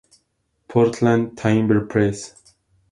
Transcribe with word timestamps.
Portland: 0.67 1.37
Timber 1.37 1.81
Press. 1.85 2.33